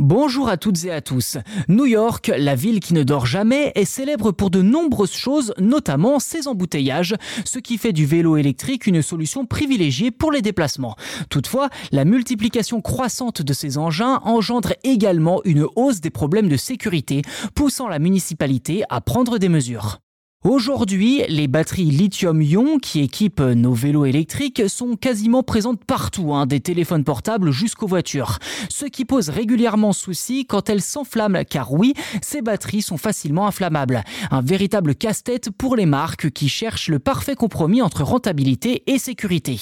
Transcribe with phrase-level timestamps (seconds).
[0.00, 1.38] Bonjour à toutes et à tous.
[1.68, 6.18] New York, la ville qui ne dort jamais, est célèbre pour de nombreuses choses, notamment
[6.18, 10.96] ses embouteillages, ce qui fait du vélo électrique une solution privilégiée pour les déplacements.
[11.30, 17.22] Toutefois, la multiplication croissante de ces engins engendre également une hausse des problèmes de sécurité,
[17.54, 20.00] poussant la municipalité à prendre des mesures.
[20.46, 26.60] Aujourd'hui, les batteries lithium-ion qui équipent nos vélos électriques sont quasiment présentes partout, hein, des
[26.60, 28.38] téléphones portables jusqu'aux voitures.
[28.68, 34.04] Ce qui pose régulièrement souci quand elles s'enflamment, car oui, ces batteries sont facilement inflammables.
[34.30, 39.58] Un véritable casse-tête pour les marques qui cherchent le parfait compromis entre rentabilité et sécurité.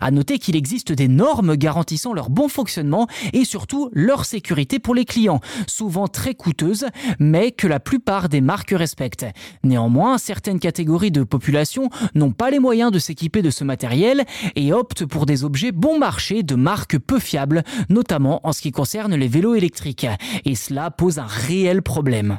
[0.00, 4.96] À noter qu'il existe des normes garantissant leur bon fonctionnement et surtout leur sécurité pour
[4.96, 5.38] les clients,
[5.68, 6.86] souvent très coûteuses,
[7.20, 9.26] mais que la plupart des marques respectent.
[9.62, 14.24] Néanmoins, certaines catégories de population n'ont pas les moyens de s'équiper de ce matériel
[14.56, 18.72] et optent pour des objets bon marché de marques peu fiables, notamment en ce qui
[18.72, 20.06] concerne les vélos électriques.
[20.46, 22.38] Et cela pose un réel problème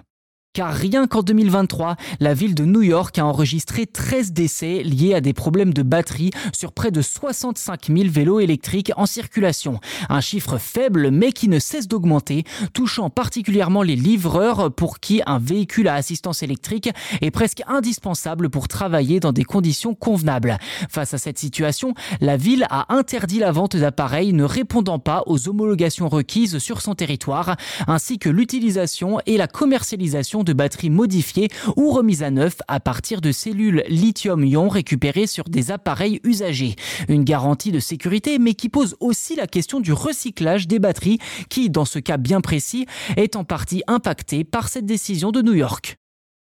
[0.56, 5.20] car rien qu'en 2023, la ville de New York a enregistré 13 décès liés à
[5.20, 9.82] des problèmes de batterie sur près de 65 000 vélos électriques en circulation.
[10.08, 15.40] Un chiffre faible mais qui ne cesse d'augmenter, touchant particulièrement les livreurs pour qui un
[15.40, 16.90] véhicule à assistance électrique
[17.22, 20.58] est presque indispensable pour travailler dans des conditions convenables.
[20.90, 25.50] Face à cette situation, la ville a interdit la vente d'appareils ne répondant pas aux
[25.50, 27.58] homologations requises sur son territoire,
[27.88, 33.20] ainsi que l'utilisation et la commercialisation de batteries modifiées ou remises à neuf à partir
[33.20, 36.76] de cellules lithium-ion récupérées sur des appareils usagés.
[37.10, 41.70] Une garantie de sécurité mais qui pose aussi la question du recyclage des batteries qui,
[41.70, 42.86] dans ce cas bien précis,
[43.18, 45.98] est en partie impacté par cette décision de New York.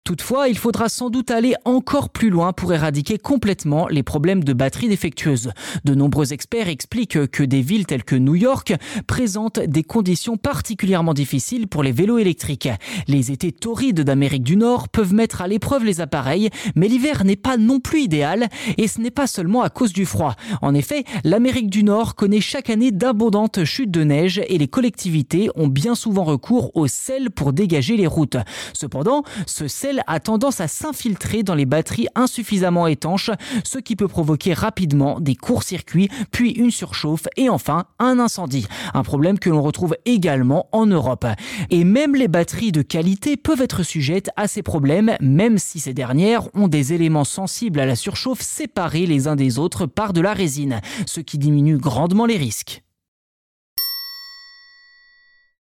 [0.06, 4.52] Toutefois, il faudra sans doute aller encore plus loin pour éradiquer complètement les problèmes de
[4.52, 5.52] batteries défectueuses.
[5.86, 8.74] De nombreux experts expliquent que des villes telles que New York
[9.08, 12.68] présentent des conditions particulièrement difficiles pour les vélos électriques.
[13.08, 17.38] Les étés torrides d'Amérique du Nord peuvent mettre à l'épreuve les appareils, mais l'hiver n'est
[17.38, 20.35] pas non plus idéal et ce n'est pas seulement à cause du froid.
[20.62, 25.50] En effet, l'Amérique du Nord connaît chaque année d'abondantes chutes de neige et les collectivités
[25.56, 28.35] ont bien souvent recours au sel pour dégager les routes.
[28.74, 33.31] Cependant, ce sel a tendance à s'infiltrer dans les batteries insuffisamment étanches,
[33.64, 38.68] ce qui peut provoquer rapidement des courts-circuits, puis une surchauffe et enfin un incendie.
[38.94, 41.26] Un problème que l'on retrouve également en Europe.
[41.70, 45.94] Et même les batteries de qualité peuvent être sujettes à ces problèmes, même si ces
[45.94, 50.22] dernières ont des éléments sensibles à la surchauffe séparés les uns des autres par de
[50.22, 52.84] la résine, ce qui diminue grandement les risques.